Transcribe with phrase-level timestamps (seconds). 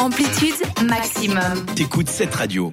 [0.00, 0.54] Amplitude
[0.88, 1.66] maximum.
[1.76, 2.72] T'écoutes cette radio.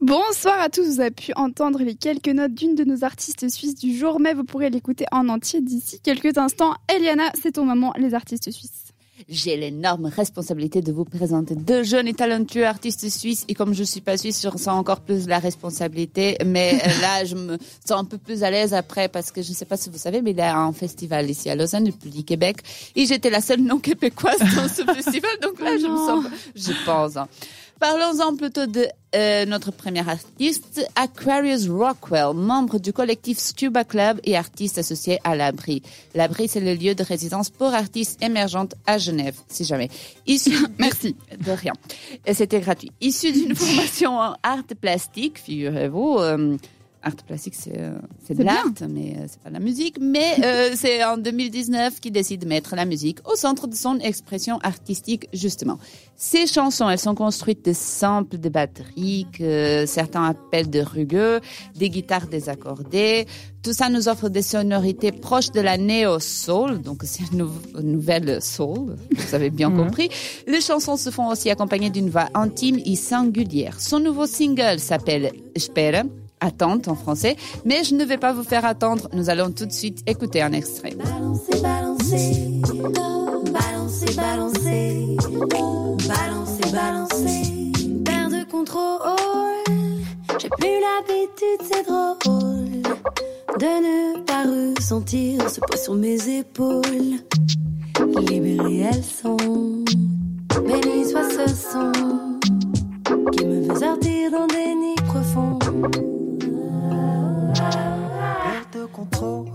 [0.00, 3.76] Bonsoir à tous, vous avez pu entendre les quelques notes d'une de nos artistes suisses
[3.76, 6.74] du jour, mais vous pourrez l'écouter en entier d'ici quelques instants.
[6.92, 8.92] Eliana, c'est ton moment, les artistes suisses.
[9.28, 13.44] J'ai l'énorme responsabilité de vous présenter deux jeunes et talentueux artistes suisses.
[13.48, 16.36] Et comme je suis pas suisse, je ressens encore plus la responsabilité.
[16.44, 19.50] Mais euh, là, je me sens un peu plus à l'aise après parce que je
[19.50, 21.86] ne sais pas si vous savez, mais il y a un festival ici à Lausanne,
[21.86, 22.58] le du Québec.
[22.94, 25.30] Et j'étais la seule non québécoise dans ce festival.
[25.42, 27.14] Donc là, je me sens, je pense.
[27.80, 34.36] Parlons-en plutôt de euh, notre premier artiste, Aquarius Rockwell, membre du collectif Scuba Club et
[34.36, 35.82] artiste associé à l'Abri.
[36.14, 39.90] L'Abri, c'est le lieu de résidence pour artistes émergentes à Genève, si jamais.
[40.26, 41.14] Issu Merci.
[41.38, 41.72] De rien.
[42.32, 42.90] C'était gratuit.
[43.00, 46.56] Issu d'une formation en art plastique, figurez-vous, euh,
[47.02, 47.98] art plastique, c'est euh,
[48.30, 49.96] de l'art, mais euh, c'est pas de la musique.
[50.00, 53.98] Mais euh, c'est en 2019 qu'il décide de mettre la musique au centre de son
[53.98, 55.78] expression artistique, justement.
[56.16, 61.40] Ces chansons, elles sont construites de samples de batterie que certains appellent de rugueux,
[61.76, 63.26] des guitares désaccordées.
[63.62, 67.92] Tout ça nous offre des sonorités proches de la néo-soul, donc c'est une nou- une
[67.92, 70.08] nouvelle soul, vous avez bien compris.
[70.46, 73.80] Les chansons se font aussi accompagner d'une voix intime et singulière.
[73.80, 76.02] Son nouveau single s'appelle Espera,
[76.40, 79.72] attente en français, mais je ne vais pas vous faire attendre, nous allons tout de
[79.72, 80.94] suite écouter un extrait.
[80.96, 82.60] Balancer, balancer,
[83.52, 85.16] balancer, balancer,
[86.08, 87.72] balancer, balancer.
[88.04, 88.98] Perte de contrôle,
[90.38, 92.82] j'ai plus l'habitude, c'est drôle
[93.58, 97.18] de ne pas ressentir ce poids sur mes épaules.
[98.16, 102.37] Libérées elles sont, béni soit ce son
[108.98, 109.48] contrôle.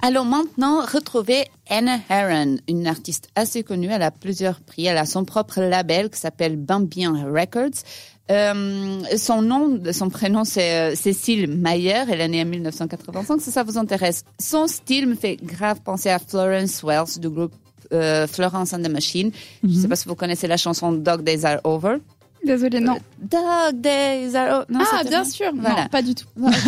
[0.00, 3.88] Allons maintenant retrouver Anna Heron, une artiste assez connue.
[3.90, 4.86] Elle a plusieurs prix.
[4.86, 7.82] Elle a son propre label qui s'appelle Bambien Records.
[8.30, 12.04] Euh, son nom, son prénom, c'est euh, Cécile Mayer.
[12.08, 14.24] Elle est née en 1985, si ça vous intéresse.
[14.38, 17.54] Son style me fait grave penser à Florence Wells du groupe
[17.92, 19.32] euh, Florence and the Machine.
[19.64, 21.96] Je ne sais pas si vous connaissez la chanson Dog Days Are Over.
[22.44, 22.96] Désolée, non.
[23.18, 24.64] Dog Days Are.
[24.68, 25.50] Non, ah, bien sûr.
[25.54, 25.82] Voilà.
[25.82, 26.26] Non, pas du tout.
[26.36, 26.50] Bon.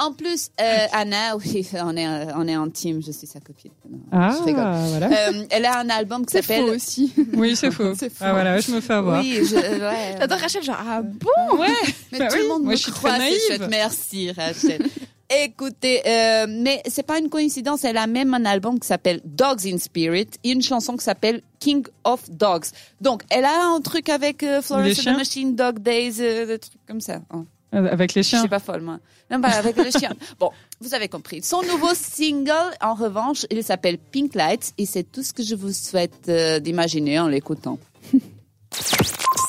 [0.00, 3.72] En plus, euh, Anna, oui, on est, on est intime, je suis sa copine.
[3.90, 5.06] Non, Ah, je voilà.
[5.06, 6.70] Euh, elle a un album qui C'est faux s'appelle.
[6.74, 7.12] aussi.
[7.34, 7.92] Oui, c'est faux.
[8.20, 9.20] Ah voilà, je me fais avoir.
[9.20, 10.16] Oui, je, ouais.
[10.20, 11.58] J'adore Rachel, genre, ah bon?
[11.58, 11.66] Ouais,
[12.12, 13.38] Mais bah tout oui, le monde moi me je suis croit, très naïve.
[13.48, 13.62] chouette.
[13.70, 14.82] Merci, Rachel.
[15.30, 19.66] Écoutez, euh, mais c'est pas une coïncidence, elle a même un album qui s'appelle Dogs
[19.66, 22.64] in Spirit et une chanson qui s'appelle King of Dogs.
[23.02, 26.58] Donc, elle a un truc avec euh, Florence and the Machine, Dog Days, euh, des
[26.58, 27.20] trucs comme ça.
[27.30, 27.44] hein.
[27.70, 28.40] Avec les Je chiens.
[28.40, 28.98] suis pas folle, moi.
[29.30, 30.14] Non, bah, avec les chiens.
[30.40, 30.50] Bon,
[30.80, 31.42] vous avez compris.
[31.42, 35.54] Son nouveau single, en revanche, il s'appelle Pink Lights et c'est tout ce que je
[35.54, 37.78] vous souhaite euh, d'imaginer en l'écoutant.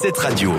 [0.01, 0.51] Cette radio,